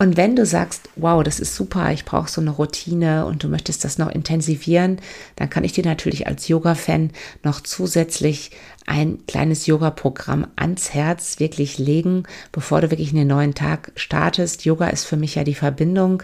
Und 0.00 0.16
wenn 0.16 0.36
du 0.36 0.46
sagst, 0.46 0.90
wow, 0.94 1.24
das 1.24 1.40
ist 1.40 1.56
super, 1.56 1.92
ich 1.92 2.04
brauche 2.04 2.30
so 2.30 2.40
eine 2.40 2.50
Routine 2.50 3.26
und 3.26 3.42
du 3.42 3.48
möchtest 3.48 3.84
das 3.84 3.98
noch 3.98 4.08
intensivieren, 4.08 5.00
dann 5.34 5.50
kann 5.50 5.64
ich 5.64 5.72
dir 5.72 5.84
natürlich 5.84 6.28
als 6.28 6.46
Yoga-Fan 6.46 7.10
noch 7.42 7.60
zusätzlich 7.60 8.52
ein 8.86 9.26
kleines 9.26 9.66
Yoga-Programm 9.66 10.46
ans 10.54 10.94
Herz 10.94 11.40
wirklich 11.40 11.78
legen, 11.78 12.22
bevor 12.52 12.80
du 12.80 12.92
wirklich 12.92 13.10
in 13.10 13.18
den 13.18 13.26
neuen 13.26 13.56
Tag 13.56 13.90
startest. 13.96 14.64
Yoga 14.64 14.86
ist 14.88 15.04
für 15.04 15.16
mich 15.16 15.34
ja 15.34 15.42
die 15.42 15.54
Verbindung 15.54 16.22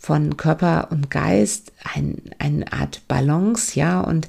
von 0.00 0.36
Körper 0.36 0.88
und 0.90 1.10
Geist, 1.10 1.72
ein, 1.94 2.16
eine 2.38 2.72
Art 2.72 3.02
Balance, 3.06 3.78
ja, 3.78 4.00
und 4.00 4.26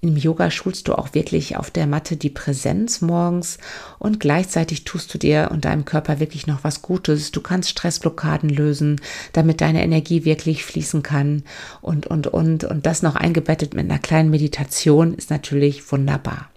im 0.00 0.16
Yoga 0.16 0.50
schulst 0.50 0.86
du 0.86 0.94
auch 0.94 1.14
wirklich 1.14 1.56
auf 1.56 1.70
der 1.70 1.86
Matte 1.86 2.16
die 2.16 2.30
Präsenz 2.30 3.00
morgens 3.00 3.58
und 3.98 4.20
gleichzeitig 4.20 4.84
tust 4.84 5.12
du 5.12 5.18
dir 5.18 5.48
und 5.50 5.64
deinem 5.64 5.84
Körper 5.84 6.20
wirklich 6.20 6.46
noch 6.46 6.62
was 6.62 6.82
Gutes. 6.82 7.32
Du 7.32 7.40
kannst 7.40 7.70
Stressblockaden 7.70 8.48
lösen, 8.48 9.00
damit 9.32 9.60
deine 9.60 9.82
Energie 9.82 10.24
wirklich 10.24 10.64
fließen 10.64 11.02
kann 11.02 11.42
und, 11.80 12.06
und, 12.06 12.28
und. 12.28 12.62
Und 12.62 12.86
das 12.86 13.02
noch 13.02 13.16
eingebettet 13.16 13.74
mit 13.74 13.90
einer 13.90 13.98
kleinen 13.98 14.30
Meditation 14.30 15.14
ist 15.14 15.30
natürlich 15.30 15.90
wunderbar. 15.90 16.48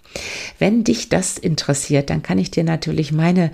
Wenn 0.60 0.84
dich 0.84 1.10
das 1.10 1.38
interessiert, 1.38 2.10
dann 2.10 2.22
kann 2.22 2.38
ich 2.38 2.52
dir 2.52 2.64
natürlich 2.64 3.12
meine 3.12 3.52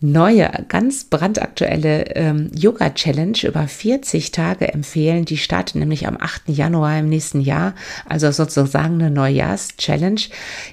neue, 0.00 0.50
ganz 0.68 1.04
brandaktuelle 1.04 2.14
ähm, 2.14 2.50
Yoga-Challenge 2.54 3.38
über 3.44 3.66
40 3.66 4.30
Tage 4.32 4.72
empfehlen. 4.72 5.24
Die 5.24 5.36
startet 5.36 5.76
nämlich 5.76 6.06
am 6.06 6.16
8. 6.18 6.48
Januar 6.48 6.98
im 6.98 7.08
nächsten 7.08 7.40
Jahr, 7.40 7.74
also 8.06 8.30
sozusagen 8.30 8.94
eine 8.94 9.10
Neujahrs-Challenge. 9.10 10.20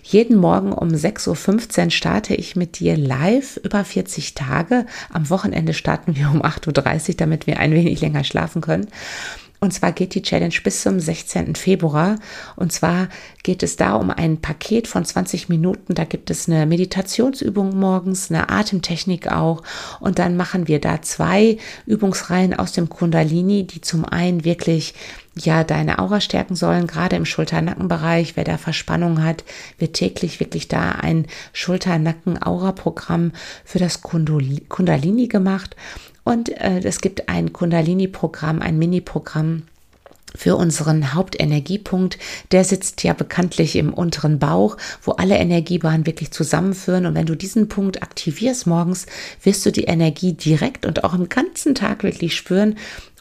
Jeden 0.03 0.37
Morgen 0.37 0.71
um 0.73 0.89
6.15 0.89 1.85
Uhr 1.85 1.91
starte 1.91 2.35
ich 2.35 2.55
mit 2.55 2.79
dir 2.79 2.97
live 2.97 3.57
über 3.63 3.83
40 3.83 4.35
Tage. 4.35 4.85
Am 5.11 5.29
Wochenende 5.29 5.73
starten 5.73 6.15
wir 6.15 6.29
um 6.29 6.41
8.30 6.41 7.09
Uhr, 7.09 7.15
damit 7.17 7.47
wir 7.47 7.59
ein 7.59 7.71
wenig 7.71 8.01
länger 8.01 8.23
schlafen 8.23 8.61
können. 8.61 8.87
Und 9.59 9.73
zwar 9.73 9.91
geht 9.91 10.15
die 10.15 10.21
Challenge 10.21 10.55
bis 10.63 10.81
zum 10.81 10.99
16. 10.99 11.55
Februar. 11.55 12.17
Und 12.55 12.71
zwar 12.71 13.09
geht 13.43 13.63
es 13.63 13.77
da 13.77 13.95
um 13.95 14.09
ein 14.09 14.41
Paket 14.41 14.87
von 14.87 15.05
20 15.05 15.49
Minuten. 15.49 15.95
Da 15.95 16.03
gibt 16.03 16.29
es 16.29 16.47
eine 16.47 16.65
Meditationsübung 16.65 17.77
morgens, 17.77 18.29
eine 18.29 18.49
Atemtechnik 18.49 19.31
auch. 19.31 19.63
Und 19.99 20.19
dann 20.19 20.37
machen 20.37 20.67
wir 20.67 20.79
da 20.79 21.01
zwei 21.01 21.57
Übungsreihen 21.85 22.53
aus 22.53 22.73
dem 22.73 22.89
Kundalini, 22.89 23.65
die 23.65 23.81
zum 23.81 24.05
einen 24.05 24.43
wirklich 24.45 24.93
ja 25.37 25.63
deine 25.63 25.99
Aura 25.99 26.21
stärken 26.21 26.55
sollen, 26.55 26.87
gerade 26.87 27.15
im 27.15 27.25
Schulter-Nackenbereich. 27.25 28.35
Wer 28.35 28.43
da 28.43 28.57
Verspannung 28.57 29.23
hat, 29.23 29.43
wird 29.77 29.93
täglich 29.93 30.39
wirklich 30.39 30.67
da 30.67 30.91
ein 30.91 31.27
Schulter-Nacken-Aura-Programm 31.53 33.31
für 33.63 33.79
das 33.79 34.01
Kundalini 34.01 35.27
gemacht. 35.27 35.75
Und 36.23 36.49
äh, 36.49 36.79
es 36.83 37.01
gibt 37.01 37.29
ein 37.29 37.53
Kundalini-Programm, 37.53 38.61
ein 38.61 38.79
Mini-Programm 38.79 39.63
für 40.35 40.55
unseren 40.55 41.13
Hauptenergiepunkt. 41.13 42.17
Der 42.51 42.63
sitzt 42.63 43.03
ja 43.03 43.13
bekanntlich 43.13 43.75
im 43.75 43.93
unteren 43.93 44.39
Bauch, 44.39 44.77
wo 45.01 45.11
alle 45.11 45.37
Energiebahnen 45.37 46.05
wirklich 46.05 46.31
zusammenführen. 46.31 47.05
Und 47.05 47.15
wenn 47.15 47.25
du 47.25 47.35
diesen 47.35 47.67
Punkt 47.67 48.03
aktivierst 48.03 48.67
morgens, 48.67 49.05
wirst 49.43 49.65
du 49.65 49.71
die 49.71 49.85
Energie 49.85 50.33
direkt 50.33 50.85
und 50.85 51.03
auch 51.03 51.13
im 51.13 51.29
ganzen 51.29 51.75
Tag 51.75 52.03
wirklich 52.03 52.35
spüren. 52.35 52.75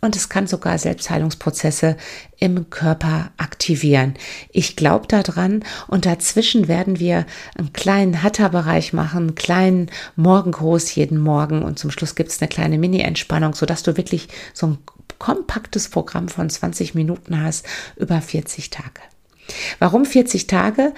Und 0.05 0.17
es 0.17 0.29
kann 0.29 0.47
sogar 0.47 0.77
Selbstheilungsprozesse 0.77 1.97
im 2.39 2.69
Körper 2.69 3.31
aktivieren. 3.39 4.15
Ich 4.51 4.77
glaube 4.77 5.07
daran 5.07 5.65
und 5.87 6.05
dazwischen 6.05 6.69
werden 6.69 6.99
wir 6.99 7.25
einen 7.57 7.73
kleinen 7.73 8.23
Hatterbereich 8.23 8.93
machen, 8.93 9.23
einen 9.23 9.35
kleinen 9.35 9.91
Morgengruß 10.17 10.95
jeden 10.95 11.19
Morgen 11.19 11.63
und 11.63 11.79
zum 11.79 11.91
Schluss 11.91 12.17
gibt 12.17 12.31
es 12.31 12.43
eine 12.43 12.49
kleine 12.49 12.77
Mini-Entspannung, 12.77 13.55
sodass 13.55 13.83
du 13.83 13.97
wirklich 13.97 14.29
so 14.53 14.67
ein 14.67 14.79
kompaktes 15.25 15.89
Programm 15.89 16.29
von 16.29 16.51
20 16.51 16.95
Minuten 16.95 17.43
hast 17.43 17.65
über 17.97 18.21
40 18.21 18.69
Tage. 18.69 19.01
Warum 19.79 20.05
40 20.05 20.49
Tage? 20.49 20.93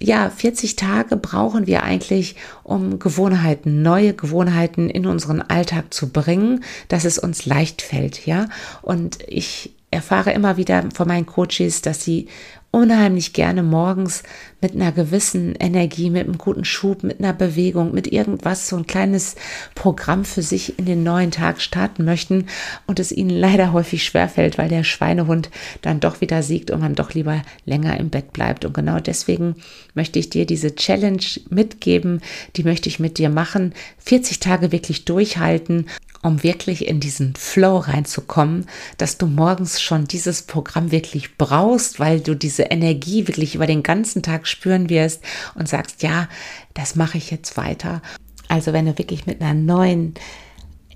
Ja, 0.00 0.30
40 0.30 0.76
Tage 0.76 1.18
brauchen 1.18 1.66
wir 1.66 1.82
eigentlich, 1.82 2.36
um 2.62 2.98
Gewohnheiten, 2.98 3.82
neue 3.82 4.14
Gewohnheiten 4.14 4.88
in 4.88 5.04
unseren 5.04 5.42
Alltag 5.42 5.92
zu 5.92 6.08
bringen, 6.08 6.64
dass 6.88 7.04
es 7.04 7.18
uns 7.18 7.44
leicht 7.44 7.82
fällt, 7.82 8.24
ja. 8.24 8.48
Und 8.80 9.18
ich 9.26 9.74
erfahre 9.90 10.32
immer 10.32 10.56
wieder 10.56 10.84
von 10.94 11.06
meinen 11.06 11.26
Coaches, 11.26 11.82
dass 11.82 12.02
sie 12.02 12.28
unheimlich 12.76 13.32
gerne 13.32 13.62
morgens 13.62 14.22
mit 14.60 14.74
einer 14.74 14.92
gewissen 14.92 15.54
Energie, 15.54 16.10
mit 16.10 16.24
einem 16.24 16.36
guten 16.36 16.66
Schub, 16.66 17.04
mit 17.04 17.20
einer 17.20 17.32
Bewegung, 17.32 17.94
mit 17.94 18.06
irgendwas, 18.12 18.68
so 18.68 18.76
ein 18.76 18.86
kleines 18.86 19.34
Programm 19.74 20.26
für 20.26 20.42
sich 20.42 20.78
in 20.78 20.84
den 20.84 21.02
neuen 21.02 21.30
Tag 21.30 21.62
starten 21.62 22.04
möchten 22.04 22.48
und 22.86 23.00
es 23.00 23.12
ihnen 23.12 23.30
leider 23.30 23.72
häufig 23.72 24.04
schwerfällt, 24.04 24.58
weil 24.58 24.68
der 24.68 24.84
Schweinehund 24.84 25.48
dann 25.80 26.00
doch 26.00 26.20
wieder 26.20 26.42
siegt 26.42 26.70
und 26.70 26.80
man 26.80 26.94
doch 26.94 27.14
lieber 27.14 27.40
länger 27.64 27.98
im 27.98 28.10
Bett 28.10 28.34
bleibt. 28.34 28.66
Und 28.66 28.74
genau 28.74 29.00
deswegen 29.00 29.54
möchte 29.94 30.18
ich 30.18 30.28
dir 30.28 30.44
diese 30.44 30.74
Challenge 30.74 31.24
mitgeben, 31.48 32.20
die 32.56 32.64
möchte 32.64 32.90
ich 32.90 33.00
mit 33.00 33.16
dir 33.16 33.30
machen, 33.30 33.72
40 34.00 34.38
Tage 34.38 34.70
wirklich 34.70 35.06
durchhalten 35.06 35.86
um 36.22 36.42
wirklich 36.42 36.86
in 36.86 37.00
diesen 37.00 37.34
Flow 37.36 37.78
reinzukommen, 37.78 38.66
dass 38.98 39.18
du 39.18 39.26
morgens 39.26 39.80
schon 39.80 40.06
dieses 40.06 40.42
Programm 40.42 40.90
wirklich 40.90 41.36
brauchst, 41.36 42.00
weil 42.00 42.20
du 42.20 42.34
diese 42.34 42.64
Energie 42.64 43.28
wirklich 43.28 43.54
über 43.54 43.66
den 43.66 43.82
ganzen 43.82 44.22
Tag 44.22 44.46
spüren 44.46 44.90
wirst 44.90 45.22
und 45.54 45.68
sagst, 45.68 46.02
ja, 46.02 46.28
das 46.74 46.94
mache 46.94 47.18
ich 47.18 47.30
jetzt 47.30 47.56
weiter. 47.56 48.02
Also 48.48 48.72
wenn 48.72 48.86
du 48.86 48.98
wirklich 48.98 49.26
mit 49.26 49.40
einer 49.40 49.54
neuen 49.54 50.14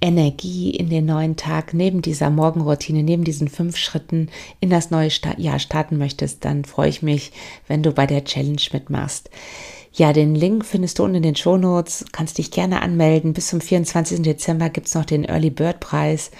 Energie 0.00 0.70
in 0.70 0.88
den 0.88 1.04
neuen 1.04 1.36
Tag 1.36 1.74
neben 1.74 2.00
dieser 2.00 2.30
Morgenroutine, 2.30 3.02
neben 3.02 3.24
diesen 3.24 3.48
fünf 3.48 3.76
Schritten 3.76 4.28
in 4.60 4.70
das 4.70 4.90
neue 4.90 5.10
Jahr 5.36 5.58
starten 5.58 5.98
möchtest, 5.98 6.44
dann 6.44 6.64
freue 6.64 6.88
ich 6.88 7.02
mich, 7.02 7.32
wenn 7.68 7.82
du 7.82 7.92
bei 7.92 8.06
der 8.06 8.24
Challenge 8.24 8.62
mitmachst. 8.72 9.30
Ja, 9.92 10.12
den 10.12 10.34
Link 10.34 10.64
findest 10.64 10.98
du 10.98 11.04
unten 11.04 11.16
in 11.16 11.22
den 11.22 11.36
Show 11.36 11.56
Notes. 11.56 12.04
Kannst 12.12 12.38
dich 12.38 12.50
gerne 12.50 12.82
anmelden. 12.82 13.32
Bis 13.32 13.48
zum 13.48 13.60
24. 13.60 14.22
Dezember 14.22 14.70
gibt's 14.70 14.94
noch 14.94 15.04
den 15.04 15.24
Early 15.24 15.50
Bird 15.50 15.80
Preis. 15.80 16.30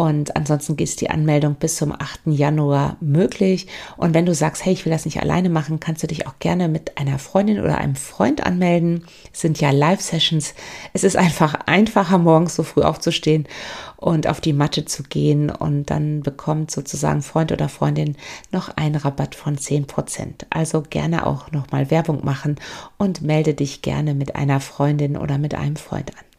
Und 0.00 0.34
ansonsten 0.34 0.78
ist 0.78 1.02
die 1.02 1.10
Anmeldung 1.10 1.56
bis 1.56 1.76
zum 1.76 1.92
8. 1.92 2.20
Januar 2.24 2.96
möglich. 3.00 3.66
Und 3.98 4.14
wenn 4.14 4.24
du 4.24 4.32
sagst, 4.34 4.64
hey, 4.64 4.72
ich 4.72 4.86
will 4.86 4.92
das 4.92 5.04
nicht 5.04 5.20
alleine 5.20 5.50
machen, 5.50 5.78
kannst 5.78 6.02
du 6.02 6.06
dich 6.06 6.26
auch 6.26 6.38
gerne 6.38 6.68
mit 6.68 6.96
einer 6.96 7.18
Freundin 7.18 7.60
oder 7.60 7.76
einem 7.76 7.96
Freund 7.96 8.42
anmelden. 8.42 9.04
Es 9.30 9.42
sind 9.42 9.60
ja 9.60 9.70
Live-Sessions. 9.70 10.54
Es 10.94 11.04
ist 11.04 11.18
einfach 11.18 11.54
einfacher, 11.66 12.16
morgens 12.16 12.56
so 12.56 12.62
früh 12.62 12.80
aufzustehen 12.80 13.46
und 13.98 14.26
auf 14.26 14.40
die 14.40 14.54
Matte 14.54 14.86
zu 14.86 15.02
gehen. 15.02 15.50
Und 15.50 15.90
dann 15.90 16.22
bekommt 16.22 16.70
sozusagen 16.70 17.20
Freund 17.20 17.52
oder 17.52 17.68
Freundin 17.68 18.16
noch 18.52 18.74
einen 18.78 18.96
Rabatt 18.96 19.34
von 19.34 19.58
10 19.58 19.86
Prozent. 19.86 20.46
Also 20.48 20.80
gerne 20.80 21.26
auch 21.26 21.52
nochmal 21.52 21.90
Werbung 21.90 22.24
machen 22.24 22.56
und 22.96 23.20
melde 23.20 23.52
dich 23.52 23.82
gerne 23.82 24.14
mit 24.14 24.34
einer 24.34 24.60
Freundin 24.60 25.18
oder 25.18 25.36
mit 25.36 25.54
einem 25.54 25.76
Freund 25.76 26.16
an. 26.16 26.29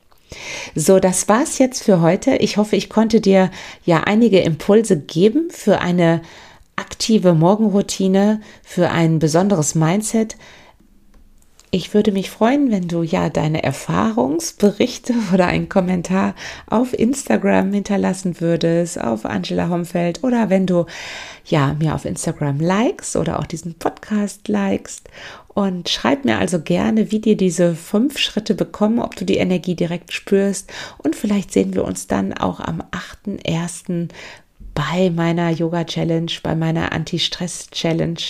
So, 0.75 0.99
das 0.99 1.27
war's 1.27 1.57
jetzt 1.57 1.83
für 1.83 2.01
heute. 2.01 2.35
Ich 2.37 2.57
hoffe, 2.57 2.75
ich 2.75 2.89
konnte 2.89 3.21
dir 3.21 3.51
ja 3.85 4.01
einige 4.01 4.39
Impulse 4.39 4.99
geben 4.99 5.49
für 5.51 5.79
eine 5.79 6.21
aktive 6.75 7.33
Morgenroutine, 7.33 8.41
für 8.63 8.89
ein 8.89 9.19
besonderes 9.19 9.75
Mindset. 9.75 10.37
Ich 11.73 11.93
würde 11.93 12.11
mich 12.11 12.29
freuen, 12.29 12.69
wenn 12.69 12.89
du 12.89 13.01
ja 13.01 13.29
deine 13.29 13.63
Erfahrungsberichte 13.63 15.13
oder 15.33 15.47
einen 15.47 15.69
Kommentar 15.69 16.35
auf 16.67 16.93
Instagram 16.93 17.71
hinterlassen 17.71 18.41
würdest, 18.41 18.99
auf 18.99 19.25
Angela 19.25 19.69
Homfeld 19.69 20.21
oder 20.23 20.49
wenn 20.49 20.67
du 20.67 20.85
ja 21.45 21.73
mir 21.73 21.95
auf 21.95 22.03
Instagram 22.03 22.59
likest 22.59 23.15
oder 23.15 23.39
auch 23.39 23.45
diesen 23.45 23.75
Podcast 23.75 24.49
likest 24.49 25.09
und 25.53 25.89
schreib 25.89 26.25
mir 26.25 26.37
also 26.37 26.61
gerne, 26.61 27.11
wie 27.11 27.19
dir 27.19 27.37
diese 27.37 27.75
fünf 27.75 28.17
Schritte 28.17 28.55
bekommen, 28.55 28.99
ob 28.99 29.15
du 29.15 29.25
die 29.25 29.37
Energie 29.37 29.75
direkt 29.75 30.13
spürst 30.13 30.71
und 30.97 31.15
vielleicht 31.15 31.51
sehen 31.51 31.73
wir 31.73 31.83
uns 31.83 32.07
dann 32.07 32.33
auch 32.33 32.59
am 32.59 32.81
8.1. 33.25 34.09
bei 34.73 35.09
meiner 35.09 35.49
Yoga 35.49 35.83
Challenge, 35.83 36.31
bei 36.43 36.55
meiner 36.55 36.91
Anti-Stress 36.93 37.69
Challenge 37.71 38.21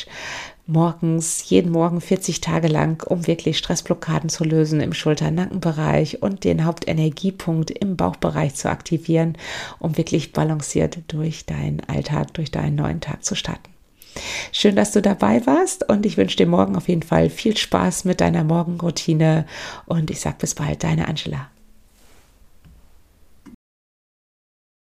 morgens, 0.71 1.49
jeden 1.49 1.71
Morgen 1.71 2.01
40 2.01 2.41
Tage 2.41 2.67
lang, 2.67 3.03
um 3.05 3.27
wirklich 3.27 3.57
Stressblockaden 3.57 4.29
zu 4.29 4.43
lösen 4.43 4.79
im 4.79 4.93
Schulter-Nackenbereich 4.93 6.21
und 6.21 6.43
den 6.43 6.65
Hauptenergiepunkt 6.65 7.71
im 7.71 7.97
Bauchbereich 7.97 8.55
zu 8.55 8.69
aktivieren, 8.69 9.37
um 9.79 9.97
wirklich 9.97 10.33
balanciert 10.33 10.99
durch 11.07 11.45
deinen 11.45 11.81
Alltag, 11.81 12.33
durch 12.33 12.51
deinen 12.51 12.75
neuen 12.75 13.01
Tag 13.01 13.23
zu 13.25 13.35
starten. 13.35 13.69
Schön, 14.51 14.75
dass 14.75 14.91
du 14.91 15.01
dabei 15.01 15.45
warst 15.45 15.87
und 15.89 16.05
ich 16.05 16.17
wünsche 16.17 16.37
dir 16.37 16.47
morgen 16.47 16.75
auf 16.75 16.87
jeden 16.87 17.03
Fall 17.03 17.29
viel 17.29 17.55
Spaß 17.55 18.05
mit 18.05 18.21
deiner 18.21 18.43
Morgenroutine 18.43 19.45
und 19.85 20.11
ich 20.11 20.19
sage 20.19 20.37
bis 20.39 20.55
bald, 20.55 20.83
deine 20.83 21.07
Angela. 21.07 21.49